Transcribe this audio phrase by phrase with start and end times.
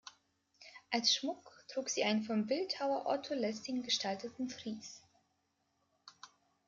[0.89, 5.03] Als Schmuck trug sie einen vom Bildhauer Otto Lessing gestalteten Fries.